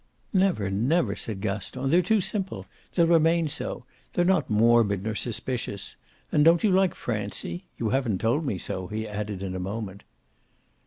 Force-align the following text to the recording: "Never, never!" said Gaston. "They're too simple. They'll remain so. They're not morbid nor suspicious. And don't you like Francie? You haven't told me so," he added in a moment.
"Never, 0.33 0.71
never!" 0.71 1.15
said 1.15 1.41
Gaston. 1.41 1.87
"They're 1.91 2.01
too 2.01 2.21
simple. 2.21 2.65
They'll 2.95 3.05
remain 3.05 3.47
so. 3.49 3.85
They're 4.13 4.25
not 4.25 4.49
morbid 4.49 5.03
nor 5.03 5.13
suspicious. 5.13 5.95
And 6.31 6.43
don't 6.43 6.63
you 6.63 6.71
like 6.71 6.95
Francie? 6.95 7.65
You 7.77 7.89
haven't 7.89 8.17
told 8.19 8.43
me 8.43 8.57
so," 8.57 8.87
he 8.87 9.07
added 9.07 9.43
in 9.43 9.55
a 9.55 9.59
moment. 9.59 10.01